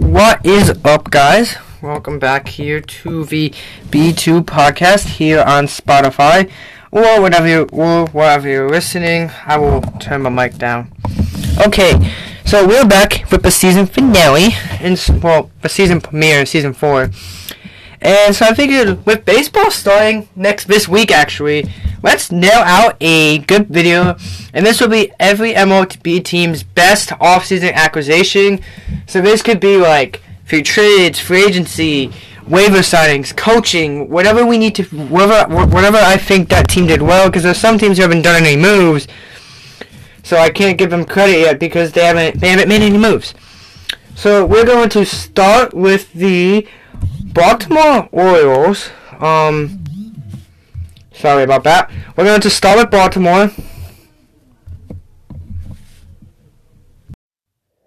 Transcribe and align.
What 0.00 0.44
is 0.44 0.70
up, 0.84 1.10
guys? 1.10 1.56
Welcome 1.82 2.18
back 2.18 2.48
here 2.48 2.80
to 2.80 3.24
the 3.26 3.50
B2 3.90 4.42
podcast 4.42 5.06
here 5.18 5.40
on 5.40 5.66
Spotify 5.66 6.50
or 6.90 7.20
whatever 7.20 7.46
you 7.46 7.68
or 7.70 8.06
wherever 8.06 8.48
you're 8.48 8.70
listening. 8.70 9.30
I 9.44 9.58
will 9.58 9.82
turn 10.00 10.22
my 10.22 10.30
mic 10.30 10.56
down. 10.56 10.90
Okay, 11.66 12.12
so 12.46 12.66
we're 12.66 12.86
back 12.86 13.30
with 13.30 13.42
the 13.42 13.50
season 13.50 13.86
finale 13.86 14.48
and 14.80 14.98
well, 15.22 15.50
the 15.60 15.68
season 15.68 16.00
premiere, 16.00 16.46
season 16.46 16.72
four. 16.72 17.10
And 18.00 18.34
so 18.34 18.46
I 18.46 18.54
figured 18.54 19.04
with 19.04 19.26
baseball 19.26 19.70
starting 19.70 20.28
next 20.34 20.64
this 20.64 20.88
week 20.88 21.10
actually, 21.10 21.70
let's 22.02 22.32
nail 22.32 22.60
out 22.60 22.96
a 23.00 23.38
good 23.38 23.68
video. 23.68 24.16
And 24.52 24.64
this 24.64 24.80
will 24.80 24.88
be 24.88 25.12
every 25.18 25.52
MLB 25.52 26.24
team's 26.24 26.62
best 26.62 27.10
offseason 27.10 27.72
acquisition. 27.72 28.60
So 29.06 29.20
this 29.20 29.42
could 29.42 29.60
be 29.60 29.76
like 29.76 30.22
free 30.44 30.62
trades, 30.62 31.18
free 31.18 31.44
agency, 31.44 32.12
waiver 32.46 32.78
signings, 32.78 33.36
coaching, 33.36 34.08
whatever 34.10 34.44
we 34.44 34.58
need 34.58 34.74
to, 34.76 34.84
whatever, 34.84 35.66
whatever 35.66 35.98
I 35.98 36.16
think 36.16 36.48
that 36.48 36.68
team 36.68 36.86
did 36.86 37.02
well. 37.02 37.28
Because 37.28 37.44
there's 37.44 37.58
some 37.58 37.78
teams 37.78 37.96
who 37.96 38.02
haven't 38.02 38.22
done 38.22 38.42
any 38.42 38.56
moves, 38.56 39.06
so 40.22 40.36
I 40.36 40.50
can't 40.50 40.78
give 40.78 40.90
them 40.90 41.04
credit 41.04 41.38
yet 41.38 41.60
because 41.60 41.92
they 41.92 42.04
haven't 42.04 42.40
they 42.40 42.48
haven't 42.50 42.68
made 42.68 42.82
any 42.82 42.98
moves. 42.98 43.34
So 44.14 44.44
we're 44.44 44.66
going 44.66 44.90
to 44.90 45.06
start 45.06 45.72
with 45.72 46.12
the 46.12 46.66
Baltimore 47.32 48.08
Orioles. 48.12 48.90
Um, 49.18 49.82
sorry 51.20 51.42
about 51.42 51.64
that. 51.64 51.90
We're 52.16 52.24
going 52.24 52.40
to 52.40 52.50
start 52.50 52.78
with 52.78 52.90
Baltimore. 52.90 53.50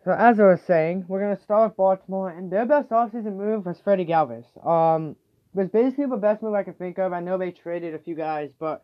So 0.06 0.12
as 0.12 0.40
I 0.40 0.44
was 0.44 0.62
saying, 0.62 1.06
we're 1.08 1.22
going 1.22 1.36
to 1.36 1.42
start 1.42 1.70
with 1.70 1.78
Baltimore, 1.78 2.30
and 2.30 2.52
their 2.52 2.66
best 2.66 2.90
offseason 2.90 3.38
move 3.38 3.66
was 3.66 3.80
Freddie 3.84 4.06
Galvis. 4.06 4.46
Um, 4.66 5.16
was 5.54 5.70
basically 5.70 6.06
the 6.06 6.18
best 6.18 6.44
move 6.44 6.54
I 6.54 6.64
can 6.64 6.74
think 6.74 7.00
of. 7.00 7.14
I 7.14 7.22
know 7.22 7.38
they 7.38 7.52
traded 7.52 7.96
a 7.96 8.00
few 8.00 8.16
guys, 8.16 8.52
but 8.60 8.84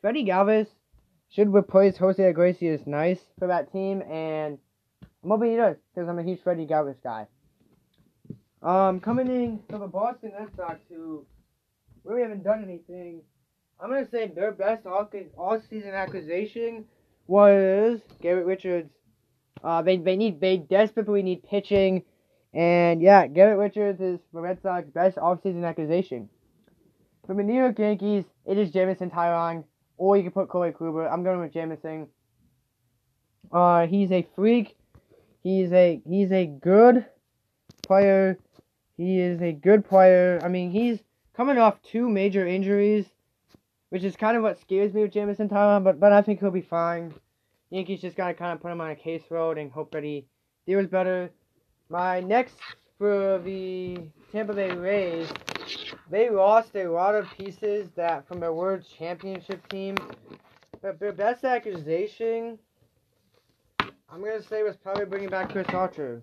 Freddie 0.00 0.24
Galvis 0.24 0.66
should 1.30 1.54
replace 1.54 1.96
Jose 1.96 2.22
Iglesias 2.22 2.82
nice 2.86 3.20
for 3.38 3.48
that 3.48 3.72
team, 3.72 4.02
and 4.02 4.58
I'm 5.22 5.30
hoping 5.30 5.52
he 5.52 5.56
does, 5.56 5.76
because 5.94 6.08
I'm 6.08 6.18
a 6.18 6.22
huge 6.22 6.42
Freddie 6.42 6.66
Galvis 6.66 7.02
guy. 7.02 7.28
Um, 8.62 9.00
coming 9.00 9.28
in 9.28 9.60
for 9.70 9.78
the 9.78 9.86
Boston 9.86 10.32
Red 10.38 10.48
Sox, 10.56 10.80
who 10.88 11.24
really 12.04 12.22
haven't 12.22 12.42
done 12.42 12.64
anything, 12.64 13.22
I'm 13.80 13.90
gonna 13.90 14.08
say 14.08 14.28
their 14.28 14.52
best 14.52 14.86
all 14.86 15.08
all 15.36 15.60
season 15.68 15.90
acquisition 15.90 16.84
was 17.26 18.00
Garrett 18.22 18.46
Richards. 18.46 18.90
Uh, 19.62 19.82
they 19.82 19.96
they 19.98 20.16
need 20.16 20.40
they 20.40 20.56
desperately 20.56 21.22
need 21.22 21.42
pitching, 21.42 22.02
and 22.54 23.02
yeah, 23.02 23.26
Garrett 23.26 23.58
Richards 23.58 24.00
is 24.00 24.18
the 24.32 24.40
Red 24.40 24.62
Sox 24.62 24.88
best 24.88 25.16
offseason 25.16 25.64
acquisition. 25.64 26.28
For 27.26 27.34
the 27.34 27.42
New 27.42 27.54
York 27.54 27.78
Yankees, 27.78 28.24
it 28.46 28.56
is 28.56 28.70
Jameson 28.70 29.10
Taillon, 29.10 29.64
or 29.98 30.16
you 30.16 30.22
can 30.22 30.32
put 30.32 30.48
Corey 30.48 30.72
Kluber. 30.72 31.10
I'm 31.10 31.24
going 31.24 31.40
with 31.40 31.52
Jameson. 31.52 32.06
Uh, 33.52 33.86
he's 33.86 34.12
a 34.12 34.26
freak. 34.36 34.76
He's 35.42 35.72
a 35.72 36.00
he's 36.08 36.32
a 36.32 36.46
good 36.46 37.04
player. 37.86 38.38
He 38.96 39.20
is 39.20 39.42
a 39.42 39.52
good 39.52 39.86
player. 39.86 40.40
I 40.42 40.48
mean, 40.48 40.70
he's 40.70 40.98
coming 41.36 41.58
off 41.58 41.82
two 41.82 42.08
major 42.08 42.46
injuries, 42.46 43.06
which 43.96 44.04
is 44.04 44.14
kind 44.14 44.36
of 44.36 44.42
what 44.42 44.60
scares 44.60 44.92
me 44.92 45.00
with 45.00 45.10
Jameson 45.10 45.48
Taillon, 45.48 45.82
but 45.82 45.98
but 45.98 46.12
I 46.12 46.20
think 46.20 46.40
he'll 46.40 46.50
be 46.50 46.60
fine. 46.60 47.14
Yankees 47.70 48.02
just 48.02 48.14
gotta 48.14 48.34
kind 48.34 48.52
of 48.52 48.60
put 48.60 48.70
him 48.70 48.82
on 48.82 48.90
a 48.90 48.94
case 48.94 49.22
road 49.30 49.56
and 49.56 49.72
hope 49.72 49.90
that 49.92 50.04
he 50.04 50.26
deals 50.66 50.86
better. 50.86 51.30
My 51.88 52.20
next 52.20 52.56
for 52.98 53.40
the 53.42 53.96
Tampa 54.32 54.52
Bay 54.52 54.70
Rays, 54.70 55.32
they 56.10 56.28
lost 56.28 56.76
a 56.76 56.88
lot 56.88 57.14
of 57.14 57.26
pieces 57.38 57.88
that 57.96 58.28
from 58.28 58.38
their 58.38 58.52
World 58.52 58.84
Championship 58.98 59.66
team, 59.70 59.96
but 60.82 61.00
their 61.00 61.14
best 61.14 61.44
accusation, 61.44 62.58
I'm 63.80 64.20
gonna 64.20 64.42
say, 64.42 64.62
was 64.62 64.76
probably 64.76 65.06
bringing 65.06 65.30
back 65.30 65.52
Chris 65.52 65.68
Archer 65.70 66.22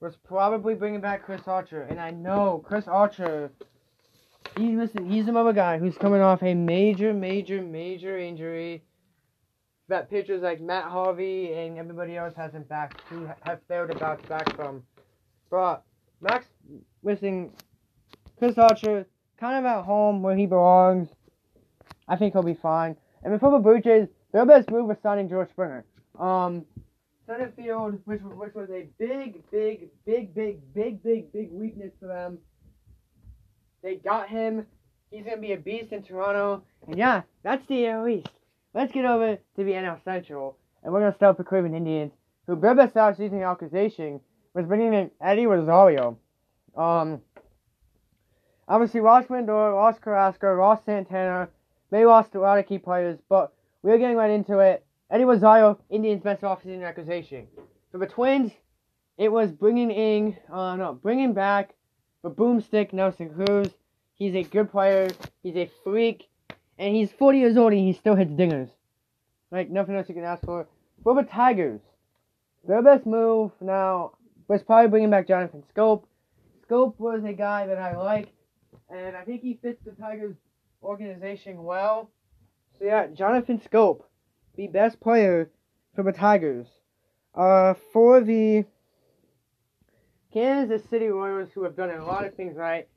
was 0.00 0.16
probably 0.16 0.74
bringing 0.74 1.00
back 1.00 1.24
Chris 1.24 1.46
Archer, 1.46 1.82
and 1.82 2.00
I 2.00 2.10
know 2.10 2.60
Chris 2.66 2.88
Archer. 2.88 3.52
He 4.56 4.76
listen, 4.76 5.10
he's 5.10 5.26
another 5.26 5.52
guy 5.52 5.78
who's 5.78 5.98
coming 5.98 6.20
off 6.20 6.42
a 6.42 6.54
major, 6.54 7.12
major, 7.12 7.60
major 7.60 8.18
injury. 8.18 8.84
That 9.88 10.08
pitchers 10.08 10.42
like 10.42 10.60
Matt 10.60 10.84
Harvey 10.84 11.52
and 11.52 11.76
everybody 11.76 12.16
else 12.16 12.34
hasn't 12.36 12.68
back 12.68 13.00
who 13.08 13.28
have 13.42 13.60
failed 13.68 13.90
to 13.90 13.98
bounce 13.98 14.26
back 14.28 14.54
from. 14.56 14.82
But 15.50 15.82
Max, 16.20 16.46
listen, 17.02 17.50
Chris 18.38 18.56
Archer 18.56 19.06
kind 19.38 19.58
of 19.58 19.64
at 19.70 19.84
home 19.84 20.22
where 20.22 20.36
he 20.36 20.46
belongs. 20.46 21.08
I 22.08 22.16
think 22.16 22.32
he'll 22.32 22.42
be 22.42 22.54
fine. 22.54 22.96
And 23.22 23.32
before 23.32 23.58
the 23.60 23.80
Jays, 23.80 24.08
their 24.32 24.46
best 24.46 24.70
move 24.70 24.86
was 24.86 24.96
signing 25.02 25.28
George 25.28 25.50
Springer. 25.50 25.84
Um, 26.18 26.64
center 27.26 27.52
field, 27.56 27.98
which 28.04 28.20
which 28.22 28.54
was 28.54 28.70
a 28.70 28.86
big, 28.98 29.42
big, 29.50 29.90
big, 30.06 30.34
big, 30.34 30.74
big, 30.74 31.02
big, 31.02 31.32
big 31.32 31.50
weakness 31.52 31.92
for 31.98 32.06
them. 32.06 32.38
They 33.84 33.96
got 33.96 34.30
him. 34.30 34.66
He's 35.10 35.24
gonna 35.24 35.36
be 35.36 35.52
a 35.52 35.58
beast 35.58 35.92
in 35.92 36.02
Toronto. 36.02 36.62
And 36.86 36.96
yeah, 36.96 37.20
that's 37.42 37.66
the 37.66 37.86
AL 37.86 38.08
East. 38.08 38.30
Let's 38.72 38.90
get 38.90 39.04
over 39.04 39.36
to 39.36 39.40
the 39.56 39.72
NL 39.72 40.02
Central, 40.02 40.56
and 40.82 40.90
we're 40.90 41.00
gonna 41.00 41.14
start 41.14 41.36
with 41.36 41.44
the 41.44 41.48
Cleveland 41.48 41.76
Indians, 41.76 42.12
who 42.46 42.58
their 42.58 42.74
best 42.74 42.94
offseason 42.94 43.46
acquisition 43.46 44.20
was 44.54 44.64
bringing 44.64 44.94
in 44.94 45.10
Eddie 45.20 45.46
Rosario. 45.46 46.18
Um, 46.74 47.20
obviously 48.66 49.00
Ross 49.00 49.26
Lindor, 49.26 49.74
Ross 49.74 49.98
Carrasco, 49.98 50.54
Ross 50.54 50.82
Santana, 50.86 51.50
they 51.90 52.06
lost 52.06 52.34
a 52.34 52.40
lot 52.40 52.58
of 52.58 52.66
key 52.66 52.78
players, 52.78 53.18
but 53.28 53.52
we're 53.82 53.98
getting 53.98 54.16
right 54.16 54.30
into 54.30 54.60
it. 54.60 54.82
Eddie 55.10 55.26
Rosario, 55.26 55.78
Indians' 55.90 56.22
best 56.22 56.40
offseason 56.40 56.82
acquisition. 56.82 57.46
For 57.92 57.98
the 57.98 58.06
Twins, 58.06 58.50
it 59.18 59.30
was 59.30 59.52
bringing 59.52 59.90
in, 59.90 60.38
uh, 60.50 60.74
no, 60.74 60.94
bringing 60.94 61.34
back 61.34 61.74
the 62.24 62.30
boomstick 62.30 62.92
Nelson 62.92 63.28
Cruz. 63.28 63.68
He's 64.14 64.34
a 64.34 64.42
good 64.42 64.72
player. 64.72 65.10
He's 65.42 65.56
a 65.56 65.70
freak, 65.84 66.28
and 66.78 66.96
he's 66.96 67.12
40 67.12 67.38
years 67.38 67.56
old 67.56 67.72
and 67.72 67.86
he 67.86 67.92
still 67.92 68.16
hits 68.16 68.32
dingers. 68.32 68.70
Like 69.52 69.70
nothing 69.70 69.94
else 69.94 70.08
you 70.08 70.14
can 70.14 70.24
ask 70.24 70.42
for. 70.44 70.66
For 71.04 71.14
the 71.14 71.22
Tigers, 71.22 71.80
their 72.66 72.82
best 72.82 73.04
move 73.04 73.52
now 73.60 74.16
was 74.48 74.62
probably 74.62 74.88
bringing 74.88 75.10
back 75.10 75.28
Jonathan 75.28 75.62
Schoop. 75.76 76.04
Schoop 76.66 76.98
was 76.98 77.22
a 77.24 77.34
guy 77.34 77.66
that 77.66 77.78
I 77.78 77.94
like, 77.94 78.32
and 78.88 79.14
I 79.14 79.22
think 79.22 79.42
he 79.42 79.58
fits 79.62 79.84
the 79.84 79.92
Tigers 79.92 80.34
organization 80.82 81.62
well. 81.62 82.10
So 82.78 82.86
yeah, 82.86 83.06
Jonathan 83.08 83.60
Schoop 83.60 84.00
the 84.56 84.68
best 84.68 84.98
player 85.00 85.50
for 85.94 86.02
the 86.02 86.12
Tigers. 86.12 86.66
Uh, 87.34 87.74
for 87.92 88.20
the 88.20 88.64
Kansas 90.34 90.82
City 90.90 91.06
Royals, 91.06 91.50
who 91.54 91.62
have 91.62 91.76
done 91.76 91.90
a 91.90 92.04
lot 92.04 92.26
of 92.26 92.34
things 92.34 92.56
right, 92.56 92.88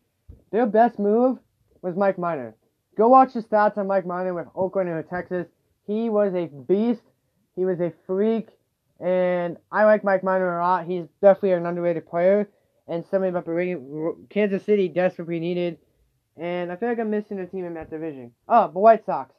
their 0.51 0.65
best 0.65 0.97
move 0.97 1.37
was 1.83 1.95
Mike 1.95 2.17
Minor. 2.17 2.55
Go 2.97 3.07
watch 3.07 3.33
the 3.33 3.43
stats 3.43 3.77
on 3.77 3.85
Mike 3.85 4.07
Minor 4.07 4.33
with 4.33 4.47
Oakland 4.55 4.89
and 4.89 5.07
Texas. 5.07 5.45
He 5.85 6.09
was 6.09 6.33
a 6.33 6.47
beast. 6.47 7.03
He 7.55 7.63
was 7.63 7.79
a 7.79 7.93
freak, 8.07 8.49
and 8.99 9.57
I 9.71 9.85
like 9.85 10.03
Mike 10.03 10.23
Minor 10.23 10.59
a 10.59 10.63
lot. 10.63 10.87
He's 10.87 11.05
definitely 11.21 11.53
an 11.53 11.67
underrated 11.67 12.09
player, 12.09 12.49
and 12.87 13.05
somebody 13.05 13.29
about 13.29 13.45
the 13.45 14.15
Kansas 14.29 14.65
City 14.65 14.87
desperately 14.87 15.39
needed. 15.39 15.77
And 16.37 16.71
I 16.71 16.75
feel 16.75 16.89
like 16.89 16.99
I'm 16.99 17.11
missing 17.11 17.39
a 17.39 17.45
team 17.45 17.65
in 17.65 17.75
that 17.75 17.91
division. 17.91 18.31
Oh, 18.49 18.71
the 18.71 18.79
White 18.79 19.05
Sox. 19.05 19.33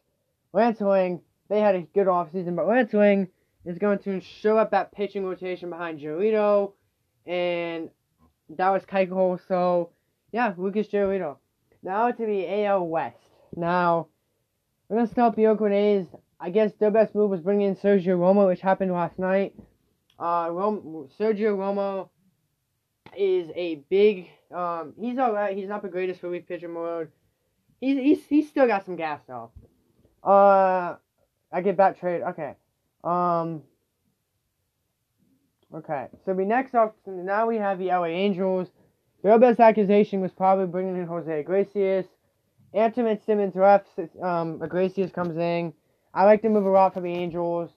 Lance 0.53 0.81
Lynn 0.81 1.20
they 1.48 1.60
had 1.60 1.75
a 1.75 1.81
good 1.81 2.06
offseason, 2.06 2.54
but 2.54 2.66
Lance 2.69 2.92
Lynn 2.92 3.28
is 3.64 3.78
going 3.78 3.98
to 4.00 4.20
show 4.20 4.56
up 4.56 4.70
that 4.70 4.92
pitching 4.92 5.25
rotation 5.25 5.70
behind 5.70 6.00
Giolito 6.00 6.72
and 7.28 7.90
that 8.56 8.70
was 8.70 8.82
Keuchel. 8.84 9.38
So, 9.46 9.90
yeah, 10.32 10.54
Lucas 10.56 10.88
Giolito. 10.88 11.36
Now 11.82 12.10
to 12.10 12.26
the 12.26 12.64
AL 12.64 12.86
West. 12.86 13.16
Now, 13.54 14.08
we're 14.88 15.04
to 15.04 15.06
start 15.06 15.36
the 15.36 15.46
Oakland 15.46 15.75
A's. 15.75 16.06
I 16.40 16.50
guess 16.50 16.72
their 16.80 16.90
best 16.90 17.14
move 17.14 17.30
was 17.30 17.40
bringing 17.40 17.69
in 17.69 17.76
Sergio 17.76 18.16
Romo, 18.19 18.46
which 18.46 18.60
happened 18.60 18.92
last 18.92 19.19
night. 19.19 19.54
Uh, 20.19 20.48
Rom- 20.50 21.08
Sergio 21.19 21.56
Romo 21.56 22.08
is 23.16 23.50
a 23.54 23.76
big. 23.90 24.28
Um, 24.52 24.94
he's 24.98 25.19
alright. 25.19 25.56
He's 25.56 25.69
not 25.69 25.82
the 25.82 25.88
greatest 25.88 26.22
relief 26.22 26.46
pitcher 26.46 26.69
mode. 26.69 27.10
He's, 27.80 27.98
he's 27.98 28.26
he's 28.26 28.48
still 28.48 28.66
got 28.66 28.84
some 28.84 28.96
gas 28.96 29.20
though. 29.28 29.50
Uh, 30.25 30.96
I 31.52 31.60
get 31.62 31.76
that 31.76 31.98
trade. 32.00 32.22
Okay. 32.22 32.54
Um. 33.04 33.62
Okay. 35.75 36.06
So 36.25 36.32
we 36.32 36.44
next 36.44 36.75
up. 36.75 36.97
Now 37.06 37.47
we 37.47 37.56
have 37.56 37.79
the 37.79 37.88
LA 37.88 38.06
Angels. 38.06 38.69
Their 39.23 39.38
best 39.38 39.61
accusation 39.61 40.20
was 40.20 40.32
probably 40.32 40.67
bringing 40.67 40.97
in 40.97 41.06
Jose 41.06 41.41
Iglesias. 41.41 42.06
Anthony 42.73 43.19
Simmons 43.26 43.55
left. 43.55 43.88
Um, 44.23 44.62
Iglesias 44.62 45.11
comes 45.12 45.37
in. 45.37 45.73
I 46.15 46.25
like 46.25 46.43
to 46.43 46.49
move 46.49 46.67
a 46.67 46.70
lot 46.70 46.94
for 46.94 47.00
the 47.00 47.12
Angels. 47.12 47.70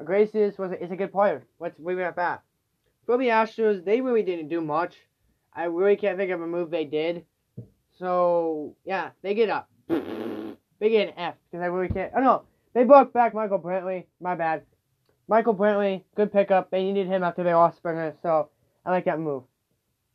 Iglesias 0.00 0.58
was 0.58 0.72
a, 0.72 0.82
is 0.82 0.90
a 0.90 0.96
good 0.96 1.12
player. 1.12 1.42
Let's 1.58 1.78
leave 1.78 1.98
it 1.98 2.02
at 2.02 2.16
that. 2.16 2.42
for 3.06 3.18
the 3.18 3.28
Astros, 3.28 3.84
they 3.84 4.00
really 4.00 4.22
didn't 4.22 4.48
do 4.48 4.60
much. 4.60 4.96
I 5.54 5.64
really 5.64 5.96
can't 5.96 6.18
think 6.18 6.30
of 6.30 6.40
a 6.40 6.46
move 6.46 6.70
they 6.70 6.84
did. 6.84 7.24
So 7.98 8.76
yeah, 8.84 9.10
they 9.22 9.34
get 9.34 9.50
up. 9.50 9.68
They 9.88 10.90
get 10.90 11.08
an 11.08 11.14
F 11.16 11.34
because 11.50 11.62
I 11.64 11.66
really 11.66 11.88
can't. 11.88 12.12
Oh 12.16 12.20
no, 12.20 12.42
they 12.72 12.84
brought 12.84 13.12
back 13.12 13.34
Michael 13.34 13.58
Brantley. 13.58 14.04
My 14.20 14.34
bad. 14.36 14.62
Michael 15.28 15.54
Brantley, 15.54 16.04
good 16.16 16.32
pickup. 16.32 16.70
They 16.70 16.82
needed 16.82 17.06
him 17.06 17.22
after 17.22 17.44
they 17.44 17.52
lost 17.52 17.76
Springer, 17.76 18.14
so 18.22 18.48
I 18.84 18.90
like 18.90 19.04
that 19.04 19.20
move. 19.20 19.42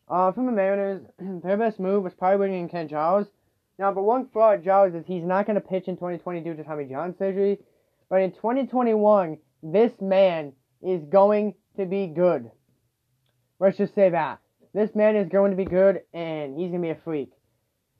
Uh, 0.09 0.31
from 0.31 0.47
the 0.47 0.51
Mariners, 0.51 1.05
their 1.43 1.55
best 1.55 1.79
move 1.79 2.03
was 2.03 2.13
probably 2.15 2.37
bringing 2.37 2.63
in 2.63 2.69
Ken 2.69 2.87
Giles. 2.87 3.27
Now, 3.77 3.91
but 3.91 4.03
one 4.03 4.27
flaw 4.29 4.51
with 4.51 4.63
Giles 4.63 4.93
is 4.95 5.05
he's 5.05 5.23
not 5.23 5.45
going 5.45 5.55
to 5.55 5.61
pitch 5.61 5.87
in 5.87 5.95
2020 5.95 6.41
due 6.41 6.55
to 6.55 6.63
Tommy 6.63 6.85
John 6.85 7.15
surgery. 7.17 7.59
But 8.09 8.21
in 8.21 8.31
2021, 8.31 9.37
this 9.61 9.91
man 10.01 10.53
is 10.81 11.03
going 11.05 11.53
to 11.77 11.85
be 11.85 12.07
good. 12.07 12.49
Let's 13.59 13.77
just 13.77 13.95
say 13.95 14.09
that. 14.09 14.39
This 14.73 14.95
man 14.95 15.15
is 15.15 15.29
going 15.29 15.51
to 15.51 15.57
be 15.57 15.65
good, 15.65 16.01
and 16.13 16.57
he's 16.57 16.69
going 16.69 16.81
to 16.81 16.87
be 16.87 16.89
a 16.89 16.97
freak. 17.03 17.31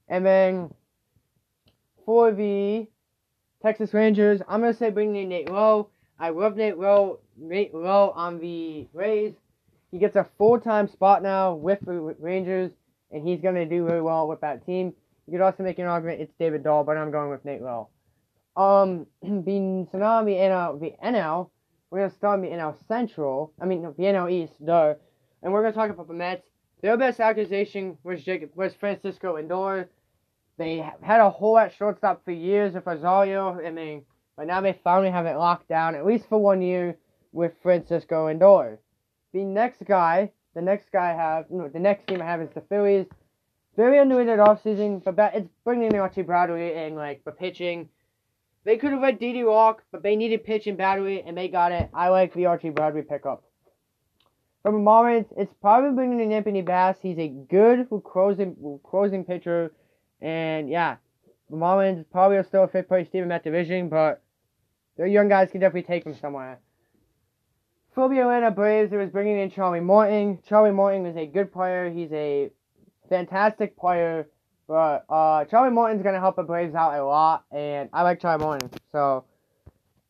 And 0.07 0.25
then 0.25 0.73
for 2.05 2.31
the 2.31 2.87
Texas 3.61 3.93
Rangers, 3.93 4.41
I'm 4.47 4.61
going 4.61 4.73
to 4.73 4.77
say 4.77 4.89
bringing 4.89 5.23
in 5.23 5.29
Nate 5.29 5.49
Lowe. 5.49 5.89
I 6.19 6.29
love 6.29 6.55
Nate 6.55 6.77
Lowe, 6.77 7.19
Nate 7.37 7.73
Lowe 7.73 8.11
on 8.15 8.39
the 8.39 8.87
Rays. 8.93 9.33
He 9.91 9.99
gets 9.99 10.15
a 10.15 10.27
full-time 10.37 10.87
spot 10.87 11.21
now 11.21 11.53
with 11.53 11.79
the 11.81 12.15
Rangers, 12.19 12.71
and 13.11 13.27
he's 13.27 13.41
going 13.41 13.55
to 13.55 13.65
do 13.65 13.85
really 13.85 14.01
well 14.01 14.27
with 14.27 14.41
that 14.41 14.65
team. 14.65 14.93
You 15.27 15.33
could 15.33 15.41
also 15.41 15.63
make 15.63 15.79
an 15.79 15.85
argument 15.85 16.21
it's 16.21 16.33
David 16.39 16.63
Dahl, 16.63 16.83
but 16.83 16.97
I'm 16.97 17.11
going 17.11 17.29
with 17.29 17.45
Nate 17.45 17.61
Lowe. 17.61 17.89
Um, 18.55 19.07
being 19.43 19.87
so 19.91 19.97
now 19.97 20.23
the 20.23 20.31
NL, 20.31 20.79
the 20.79 20.93
we're 21.89 21.99
gonna 21.99 22.11
start 22.11 22.41
the 22.41 22.47
NL 22.47 22.75
Central. 22.87 23.53
I 23.61 23.65
mean, 23.65 23.83
the 23.83 24.03
NL 24.03 24.31
East, 24.31 24.53
duh. 24.65 24.95
And 25.41 25.53
we're 25.53 25.61
gonna 25.61 25.73
talk 25.73 25.91
about 25.91 26.07
the 26.07 26.13
Mets. 26.13 26.47
Their 26.81 26.97
best 26.97 27.19
acquisition 27.19 27.97
was 28.03 28.23
Jacob, 28.23 28.49
was 28.55 28.73
Francisco 28.73 29.37
Lindor. 29.37 29.87
They 30.57 30.77
had 31.01 31.19
a 31.19 31.29
hole 31.29 31.57
at 31.57 31.73
shortstop 31.73 32.25
for 32.25 32.31
years 32.31 32.73
with 32.73 32.85
Rosario. 32.85 33.59
I 33.63 33.71
mean, 33.71 34.03
but 34.37 34.47
now 34.47 34.61
they 34.61 34.79
finally 34.83 35.11
have 35.11 35.25
it 35.25 35.37
locked 35.37 35.67
down, 35.67 35.95
at 35.95 36.05
least 36.05 36.27
for 36.27 36.37
one 36.37 36.61
year, 36.61 36.97
with 37.31 37.53
Francisco 37.61 38.27
Lindor. 38.27 38.77
The 39.33 39.43
next 39.43 39.83
guy, 39.85 40.31
the 40.53 40.61
next 40.61 40.91
guy 40.91 41.11
I 41.11 41.15
have, 41.15 41.45
no, 41.49 41.67
the 41.67 41.79
next 41.79 42.07
team 42.07 42.21
I 42.21 42.25
have 42.25 42.41
is 42.41 42.49
the 42.53 42.61
Phillies. 42.61 43.07
Very 43.75 43.99
underrated 43.99 44.37
offseason, 44.37 45.03
but 45.03 45.15
that, 45.15 45.35
it's 45.35 45.49
bringing 45.63 45.91
in 45.91 45.95
Archie 45.95 46.21
Bradley 46.21 46.73
and 46.75 46.95
like 46.95 47.23
the 47.23 47.31
pitching. 47.31 47.89
They 48.65 48.77
could 48.77 48.91
have 48.91 49.01
let 49.01 49.19
Didi 49.19 49.43
walk, 49.43 49.83
but 49.91 50.03
they 50.03 50.15
needed 50.15 50.45
pitch 50.45 50.67
and 50.67 50.77
battery, 50.77 51.23
and 51.25 51.35
they 51.35 51.47
got 51.47 51.71
it. 51.71 51.89
I 51.93 52.09
like 52.09 52.33
the 52.33 52.45
Archie 52.45 52.69
Bradley 52.69 53.01
pickup. 53.01 53.43
From 54.61 54.75
the 54.75 54.89
Marlins, 54.89 55.25
it's 55.35 55.53
probably 55.59 55.91
bringing 55.91 56.21
in 56.21 56.31
Anthony 56.31 56.61
Bass. 56.61 56.97
He's 57.01 57.17
a 57.17 57.27
good 57.27 57.89
closing 58.05 58.79
closing 58.83 59.25
pitcher, 59.25 59.73
and 60.21 60.69
yeah, 60.69 60.95
the 61.49 61.57
Marlins 61.57 62.05
probably 62.09 62.37
are 62.37 62.45
still 62.45 62.63
a 62.63 62.67
fifth 62.69 62.87
place 62.87 63.09
team 63.09 63.23
in 63.23 63.29
that 63.29 63.43
division, 63.43 63.89
but 63.89 64.22
their 64.97 65.07
young 65.07 65.29
guys 65.29 65.51
can 65.51 65.61
definitely 65.61 65.87
take 65.87 66.03
them 66.03 66.15
somewhere. 66.15 66.59
For 67.93 68.09
the 68.09 68.19
Atlanta 68.19 68.51
Braves, 68.51 68.91
it 68.91 68.97
was 68.97 69.09
bringing 69.09 69.39
in 69.39 69.51
Charlie 69.51 69.79
Morton. 69.79 70.39
Charlie 70.47 70.71
Morton 70.71 71.05
is 71.05 71.15
a 71.15 71.27
good 71.27 71.51
player. 71.51 71.91
He's 71.91 72.11
a 72.11 72.49
fantastic 73.09 73.77
player. 73.77 74.27
But 74.67 75.05
uh, 75.09 75.45
Charlie 75.45 75.71
Morton's 75.71 76.01
gonna 76.01 76.19
help 76.19 76.35
the 76.35 76.43
Braves 76.43 76.73
out 76.73 76.97
a 76.97 77.05
lot, 77.05 77.45
and 77.51 77.89
I 77.93 78.01
like 78.03 78.19
Charlie 78.19 78.43
Morton. 78.43 78.69
So, 78.91 79.25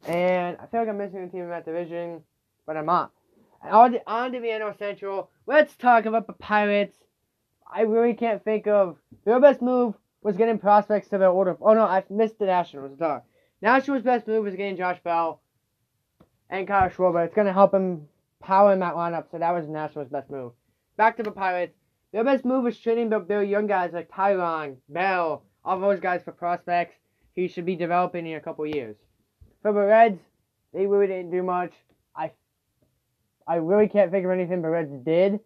and 0.06 0.57
I 0.62 0.65
feel 0.68 0.80
like 0.81 0.89
I'm 0.89 0.97
missing 0.97 1.24
a 1.24 1.30
team 1.30 1.41
in 1.41 1.50
that 1.50 1.65
division, 1.65 2.21
but 2.65 2.77
I'm 2.77 2.85
not. 2.85 3.12
And 3.63 3.74
on 3.74 3.97
on 4.06 4.31
to 4.31 4.39
the 4.39 4.47
NL 4.47 4.77
Central. 4.77 5.30
Let's 5.47 5.75
talk 5.75 6.06
about 6.06 6.27
the 6.27 6.33
Pirates. 6.33 6.97
I 7.69 7.81
really 7.81 8.13
can't 8.13 8.44
think 8.44 8.68
of 8.68 8.97
their 9.25 9.39
best 9.39 9.62
move 9.62 9.95
was 10.21 10.38
getting 10.38 10.59
prospects 10.59 11.09
to 11.09 11.18
their 11.18 11.30
order. 11.30 11.57
Oh 11.59 11.74
no, 11.74 11.83
I 11.83 12.03
missed 12.09 12.39
the 12.39 12.45
Nationals. 12.45 12.97
Duh. 12.97 13.21
Nationals' 13.63 14.04
best 14.04 14.27
move 14.27 14.44
was 14.44 14.56
getting 14.56 14.75
Josh 14.75 15.00
Bell 15.06 15.42
and 16.50 16.68
Kyle 16.68 16.89
Schwarber. 16.89 17.25
It's 17.25 17.33
gonna 17.33 17.54
help 17.54 17.74
him 17.74 18.10
power 18.42 18.74
in 18.74 18.80
that 18.80 18.95
lineup. 18.95 19.31
So 19.31 19.38
that 19.38 19.51
was 19.51 19.69
Nationals' 19.69 20.10
best 20.10 20.30
move. 20.30 20.51
Back 20.98 21.15
to 21.15 21.24
the 21.24 21.31
Pirates. 21.31 21.77
Their 22.12 22.25
best 22.25 22.44
move 22.44 22.68
is 22.68 22.77
trading 22.77 23.10
their 23.10 23.42
young 23.42 23.65
guys 23.65 23.94
like 23.94 24.12
Taillon, 24.12 24.75
Bell, 24.89 25.45
all 25.63 25.80
those 25.80 26.01
guys 26.01 26.21
for 26.24 26.33
prospects 26.33 26.95
he 27.31 27.48
should 27.48 27.65
be 27.65 27.77
developing 27.77 28.27
in 28.27 28.36
a 28.36 28.42
couple 28.42 28.68
years. 28.68 28.98
For 29.62 29.71
the 29.71 29.80
Reds, 29.80 30.19
they 30.74 30.86
really 30.86 31.07
didn't 31.07 31.31
do 31.31 31.42
much. 31.42 31.71
I 32.13 32.31
I 33.48 33.56
really 33.56 33.88
can't 33.88 34.12
think 34.12 34.25
of 34.25 34.31
anything 34.31 34.62
the 34.62 34.69
Reds 34.69 34.92
did. 35.06 35.39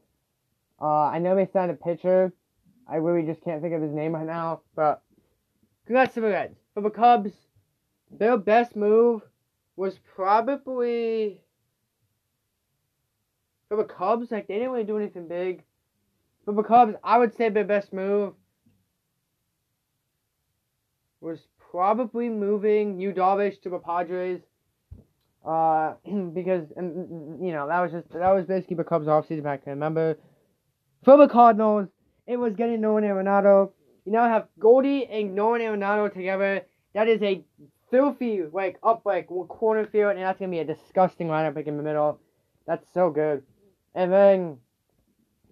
Uh, 0.81 1.03
I 1.03 1.19
know 1.19 1.35
they 1.35 1.45
signed 1.53 1.69
a 1.69 1.75
pitcher. 1.75 2.33
I 2.87 2.95
really 2.95 3.27
just 3.27 3.43
can't 3.43 3.61
think 3.61 3.75
of 3.75 3.81
his 3.83 3.93
name 3.93 4.13
right 4.13 4.25
now. 4.25 4.61
But 4.75 5.03
congrats 5.85 6.15
to 6.15 6.21
the 6.21 6.29
Reds. 6.29 6.57
For 6.73 6.81
the 6.81 6.89
Cubs, 6.89 7.31
their 8.11 8.37
best 8.37 8.75
move 8.75 9.21
was 9.75 9.99
probably 10.15 11.41
for 13.69 13.77
the 13.77 13.83
Cubs. 13.83 14.31
Like 14.31 14.47
they 14.47 14.55
didn't 14.55 14.71
really 14.71 14.83
do 14.83 14.97
anything 14.97 15.27
big. 15.27 15.63
For 16.45 16.53
the 16.53 16.63
Cubs, 16.63 16.95
I 17.03 17.17
would 17.17 17.35
say 17.35 17.49
their 17.49 17.65
best 17.65 17.93
move 17.93 18.33
was 21.19 21.39
probably 21.71 22.29
moving 22.29 22.99
Yu 22.99 23.11
Darvish 23.11 23.61
to 23.61 23.69
the 23.69 23.79
Padres. 23.79 24.41
Uh, 25.45 25.93
because 26.33 26.65
and 26.75 27.45
you 27.45 27.53
know 27.53 27.67
that 27.67 27.81
was 27.81 27.91
just 27.91 28.09
that 28.13 28.31
was 28.31 28.45
basically 28.45 28.77
the 28.77 28.83
Cubs 28.83 29.07
offseason 29.07 29.43
back 29.43 29.65
then. 29.65 29.75
Remember, 29.75 30.17
for 31.03 31.17
the 31.17 31.27
Cardinals, 31.27 31.87
it 32.25 32.37
was 32.37 32.53
getting 32.55 32.81
Nolan 32.81 33.03
Arenado. 33.03 33.71
You 34.05 34.13
now 34.13 34.27
have 34.27 34.47
Goldie 34.59 35.05
and 35.05 35.35
Nolan 35.35 35.61
Arenado 35.61 36.11
together. 36.13 36.61
That 36.93 37.07
is 37.07 37.21
a 37.21 37.43
filthy 37.89 38.43
like 38.51 38.77
up 38.83 39.03
like 39.05 39.29
one 39.29 39.47
corner 39.47 39.85
field, 39.85 40.11
and 40.11 40.21
that's 40.21 40.39
gonna 40.39 40.51
be 40.51 40.59
a 40.59 40.65
disgusting 40.65 41.27
lineup 41.27 41.55
like 41.55 41.67
in 41.67 41.77
the 41.77 41.83
middle. 41.83 42.19
That's 42.65 42.85
so 42.93 43.09
good. 43.09 43.43
And 43.95 44.11
then 44.11 44.57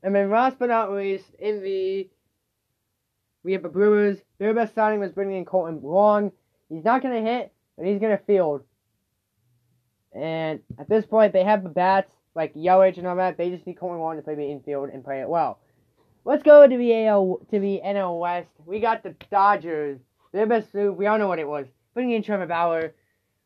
and 0.03 0.13
then 0.13 0.29
last 0.29 0.59
but 0.59 0.69
not 0.69 0.91
least, 0.93 1.25
in 1.39 1.63
the 1.63 2.09
we 3.43 3.53
have 3.53 3.63
the 3.63 3.69
Brewers. 3.69 4.17
Their 4.39 4.53
best 4.53 4.75
signing 4.75 4.99
was 4.99 5.11
bringing 5.11 5.37
in 5.37 5.45
Kolten 5.45 5.79
Wong. 5.79 6.31
He's 6.69 6.83
not 6.83 7.01
gonna 7.01 7.21
hit, 7.21 7.51
but 7.77 7.85
he's 7.85 7.99
gonna 7.99 8.19
field. 8.25 8.63
And 10.13 10.61
at 10.79 10.89
this 10.89 11.05
point, 11.05 11.33
they 11.33 11.43
have 11.43 11.63
the 11.63 11.69
bats 11.69 12.11
like 12.35 12.53
Yelich 12.53 12.97
and 12.97 13.07
all 13.07 13.15
that. 13.17 13.37
They 13.37 13.49
just 13.49 13.67
need 13.67 13.77
Kolten 13.77 13.99
Wong 13.99 14.15
to 14.15 14.21
play 14.21 14.35
the 14.35 14.49
infield 14.49 14.89
and 14.89 15.03
play 15.03 15.21
it 15.21 15.29
well. 15.29 15.59
Let's 16.23 16.43
go 16.43 16.67
to 16.67 16.77
the 16.77 17.05
AL 17.05 17.41
to 17.51 17.59
the 17.59 17.81
NL 17.85 18.19
West. 18.19 18.49
We 18.65 18.79
got 18.79 19.03
the 19.03 19.15
Dodgers. 19.29 19.99
Their 20.33 20.47
best 20.47 20.73
move, 20.73 20.97
we 20.97 21.07
all 21.07 21.17
know 21.17 21.27
what 21.27 21.39
it 21.39 21.47
was. 21.47 21.67
Bringing 21.95 22.17
in 22.17 22.23
Trevor 22.23 22.45
Bauer. 22.45 22.93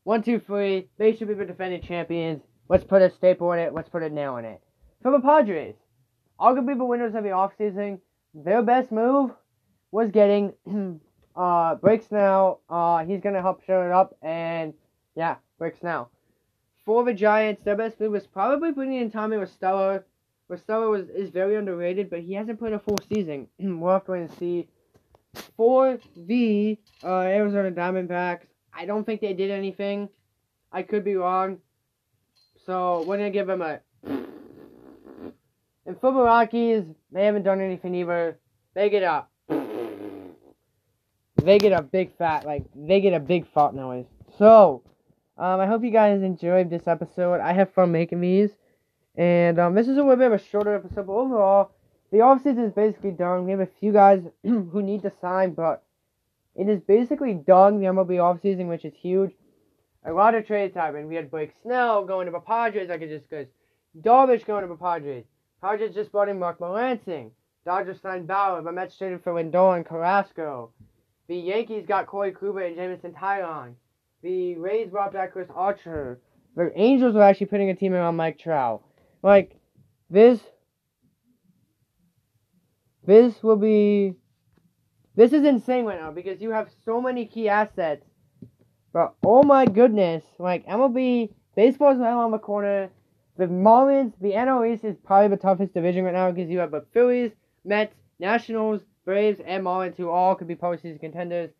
One, 0.02 0.22
two, 0.22 0.40
three. 0.40 0.88
They 0.98 1.14
should 1.14 1.28
be 1.28 1.34
the 1.34 1.44
defending 1.44 1.82
champions. 1.82 2.42
Let's 2.68 2.82
put 2.82 3.00
a 3.00 3.08
staple 3.08 3.52
in 3.52 3.60
it. 3.60 3.72
Let's 3.72 3.88
put 3.88 4.02
a 4.02 4.10
nail 4.10 4.36
in 4.38 4.44
it. 4.44 4.60
For 5.02 5.12
the 5.12 5.20
Padres, 5.20 5.76
arguably 6.38 6.66
the 6.66 6.72
people 6.72 6.88
winners 6.88 7.14
of 7.14 7.22
the 7.22 7.30
offseason, 7.30 8.00
their 8.34 8.62
best 8.62 8.90
move 8.90 9.30
was 9.92 10.10
getting 10.10 10.52
uh 11.36 11.76
Blake 11.76 12.02
Snell. 12.02 12.60
Uh 12.68 13.04
he's 13.04 13.20
gonna 13.20 13.40
help 13.40 13.62
show 13.64 13.82
it 13.82 13.92
up 13.92 14.16
and 14.20 14.74
yeah, 15.14 15.36
Blake 15.58 15.76
Snell. 15.78 16.10
For 16.84 17.04
the 17.04 17.14
Giants, 17.14 17.62
their 17.62 17.76
best 17.76 18.00
move 18.00 18.12
was 18.12 18.26
probably 18.26 18.72
bringing 18.72 19.00
in 19.00 19.12
Tommy 19.12 19.44
Stella. 19.46 20.02
Stella 20.56 20.88
was 20.88 21.08
is 21.08 21.30
very 21.30 21.54
underrated, 21.54 22.10
but 22.10 22.20
he 22.20 22.34
hasn't 22.34 22.58
played 22.58 22.72
a 22.72 22.80
full 22.80 22.98
season. 23.12 23.46
we'll 23.60 23.92
have 23.92 24.04
to 24.06 24.12
wait 24.12 24.22
and 24.22 24.32
see. 24.38 24.68
For 25.56 25.98
the 26.16 26.78
uh, 27.04 27.20
Arizona 27.20 27.70
Diamondbacks, 27.70 28.46
I 28.72 28.86
don't 28.86 29.04
think 29.04 29.20
they 29.20 29.34
did 29.34 29.50
anything. 29.50 30.08
I 30.72 30.82
could 30.82 31.04
be 31.04 31.16
wrong. 31.16 31.58
So 32.66 33.04
we're 33.06 33.16
gonna 33.16 33.30
give 33.30 33.46
them 33.46 33.62
a 33.62 33.80
and 35.90 36.00
for 36.00 36.12
the 36.12 36.20
Rockies, 36.20 36.84
they 37.10 37.24
haven't 37.24 37.42
done 37.42 37.60
anything 37.60 37.96
either. 37.96 38.38
They 38.74 38.90
get 38.90 39.02
up. 39.02 39.28
They 41.42 41.58
get 41.58 41.72
a 41.72 41.82
big 41.82 42.16
fat, 42.16 42.44
like, 42.44 42.64
they 42.76 43.00
get 43.00 43.12
a 43.12 43.18
big 43.18 43.50
fart 43.52 43.74
noise. 43.74 44.06
So, 44.38 44.82
um, 45.36 45.58
I 45.58 45.66
hope 45.66 45.82
you 45.82 45.90
guys 45.90 46.22
enjoyed 46.22 46.70
this 46.70 46.86
episode. 46.86 47.40
I 47.40 47.54
have 47.54 47.72
fun 47.72 47.90
making 47.90 48.20
these. 48.20 48.50
And, 49.16 49.58
um, 49.58 49.74
this 49.74 49.88
is 49.88 49.96
a 49.96 50.02
little 50.02 50.14
bit 50.14 50.28
of 50.28 50.34
a 50.34 50.38
shorter 50.38 50.76
episode, 50.76 51.08
but 51.08 51.12
overall, 51.12 51.72
the 52.10 52.18
offseason 52.18 52.66
is 52.66 52.72
basically 52.72 53.12
done. 53.12 53.44
We 53.44 53.50
have 53.52 53.60
a 53.60 53.68
few 53.78 53.92
guys 53.92 54.22
who 54.42 54.82
need 54.82 55.02
to 55.02 55.12
sign, 55.20 55.54
but 55.54 55.82
it 56.56 56.68
is 56.68 56.80
basically 56.80 57.34
done, 57.34 57.80
the 57.80 57.86
MLB 57.86 58.16
offseason, 58.16 58.68
which 58.68 58.84
is 58.84 58.94
huge. 58.94 59.32
A 60.04 60.12
lot 60.12 60.34
of 60.34 60.46
trades 60.46 60.74
happened. 60.74 61.08
We 61.08 61.14
had 61.14 61.30
Blake 61.30 61.52
Snell 61.62 62.04
going 62.04 62.26
to 62.26 62.32
the 62.32 62.40
Padres, 62.40 62.90
I 62.90 62.98
could 62.98 63.10
just 63.10 63.28
go. 63.30 63.46
Darvish 64.00 64.46
going 64.46 64.62
to 64.62 64.68
the 64.68 64.76
Padres. 64.76 65.24
Padres 65.60 65.94
just 65.94 66.10
brought 66.10 66.28
in 66.28 66.38
Mark 66.38 66.58
Melancon. 66.58 67.30
Dodgers 67.66 68.00
signed 68.00 68.26
Bauer, 68.26 68.62
but 68.62 68.72
Mets 68.72 68.96
traded 68.96 69.22
for 69.22 69.34
Lindor 69.34 69.76
and 69.76 69.84
Carrasco. 69.84 70.70
The 71.28 71.36
Yankees 71.36 71.84
got 71.86 72.06
Corey 72.06 72.32
Kluber 72.32 72.66
and 72.66 72.74
Jameson 72.74 73.12
Taillon. 73.12 73.74
The 74.22 74.56
Rays 74.56 74.88
brought 74.88 75.12
back 75.12 75.32
Chris 75.32 75.48
Archer. 75.54 76.18
The 76.56 76.72
Angels 76.74 77.14
are 77.14 77.22
actually 77.22 77.46
putting 77.46 77.70
a 77.70 77.76
team 77.76 77.92
around 77.92 78.16
Mike 78.16 78.38
Trout. 78.38 78.82
Like, 79.22 79.56
this 80.08 80.40
this 83.06 83.42
will 83.42 83.56
be 83.56 84.14
this 85.16 85.32
is 85.32 85.44
insane 85.44 85.84
right 85.84 86.00
now 86.00 86.10
because 86.10 86.40
you 86.40 86.50
have 86.50 86.68
so 86.84 87.00
many 87.00 87.26
key 87.26 87.48
assets. 87.48 88.04
But 88.92 89.14
oh 89.24 89.42
my 89.42 89.66
goodness, 89.66 90.24
like 90.38 90.66
MLB 90.66 91.30
baseball 91.56 91.92
is 91.92 91.98
right 91.98 92.12
on 92.12 92.30
the 92.30 92.38
corner. 92.38 92.90
The 93.36 93.46
Marlins, 93.46 94.12
the 94.20 94.32
NL 94.32 94.72
East 94.72 94.84
is 94.84 94.96
probably 95.04 95.28
the 95.28 95.42
toughest 95.42 95.72
division 95.72 96.04
right 96.04 96.14
now 96.14 96.30
because 96.30 96.50
you 96.50 96.58
have 96.58 96.72
the 96.72 96.84
Phillies, 96.92 97.32
Mets, 97.64 97.94
Nationals, 98.18 98.82
Braves, 99.04 99.40
and 99.46 99.64
Marlins 99.64 99.96
who 99.96 100.10
all 100.10 100.34
could 100.34 100.48
be 100.48 100.56
postseason 100.56 101.00
contenders. 101.00 101.50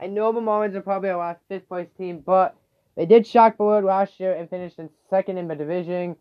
I 0.00 0.06
know 0.06 0.32
the 0.32 0.40
Marlins 0.40 0.74
are 0.74 0.80
probably 0.80 1.10
our 1.10 1.18
last 1.18 1.40
fifth 1.48 1.68
place 1.68 1.88
team, 1.96 2.22
but 2.24 2.56
they 2.96 3.06
did 3.06 3.26
shock 3.26 3.56
the 3.56 3.64
world 3.64 3.84
last 3.84 4.18
year 4.18 4.34
and 4.34 4.50
finished 4.50 4.78
in 4.78 4.90
second 5.10 5.38
in 5.38 5.48
the 5.48 5.54
division. 5.54 6.16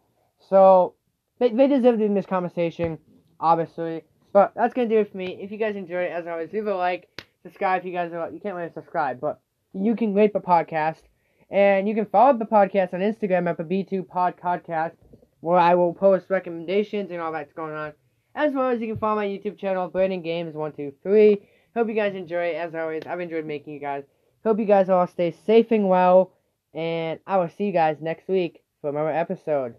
So 0.50 0.93
they, 1.39 1.50
they 1.50 1.67
deserve 1.67 1.96
to 1.96 1.98
be 1.98 2.05
in 2.05 2.13
this 2.13 2.25
conversation, 2.25 3.00
obviously. 3.39 4.03
But 4.34 4.53
that's 4.55 4.74
gonna 4.74 4.89
do 4.89 5.00
it 5.00 5.12
for 5.12 5.17
me. 5.17 5.39
If 5.41 5.51
you 5.51 5.57
guys 5.57 5.75
enjoyed 5.75 6.05
it, 6.05 6.12
as 6.12 6.27
always, 6.27 6.51
leave 6.53 6.67
a 6.67 6.75
like, 6.75 7.10
subscribe 7.43 7.81
if 7.81 7.86
you 7.86 7.93
guys 7.93 8.12
are 8.13 8.29
you 8.31 8.39
can't 8.39 8.55
really 8.55 8.72
subscribe, 8.74 9.19
but 9.19 9.39
you 9.74 9.96
can 9.96 10.13
rate 10.13 10.34
the 10.34 10.39
podcast. 10.39 11.01
And 11.50 11.88
you 11.88 11.96
can 11.96 12.05
follow 12.05 12.38
the 12.38 12.46
podcast 12.46 12.93
on 12.93 13.00
Instagram 13.00 13.50
at 13.50 13.57
the 13.57 13.63
B2 13.63 14.07
Pod 14.07 14.36
Podcast, 14.38 14.96
where 15.39 15.57
I 15.57 15.75
will 15.75 15.93
post 15.93 16.29
recommendations 16.29 17.10
and 17.10 17.22
all 17.22 17.31
that's 17.31 17.53
going 17.53 17.74
on. 17.74 17.93
As 18.36 18.53
well 18.53 18.69
as 18.69 18.81
you 18.81 18.88
can 18.88 18.98
follow 18.98 19.15
my 19.15 19.25
YouTube 19.25 19.57
channel, 19.57 19.88
Brandon 19.88 20.22
Games 20.22 20.55
One 20.55 20.74
Two 20.74 20.93
Three. 21.01 21.41
Hope 21.75 21.88
you 21.88 21.93
guys 21.93 22.15
enjoy. 22.15 22.55
As 22.55 22.75
always, 22.75 23.03
I've 23.07 23.19
enjoyed 23.19 23.46
making 23.46 23.74
you 23.74 23.79
guys. 23.79 24.03
Hope 24.43 24.60
you 24.60 24.65
guys 24.65 24.89
all 24.89 25.07
stay 25.07 25.31
safe 25.46 25.72
and 25.72 25.88
well. 25.88 26.34
And 26.74 27.19
I 27.25 27.38
will 27.38 27.50
see 27.50 27.65
you 27.65 27.72
guys 27.72 27.98
next 28.01 28.27
week 28.27 28.62
for 28.81 28.89
another 28.89 29.10
episode. 29.10 29.75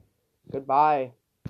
Goodbye. 0.50 1.17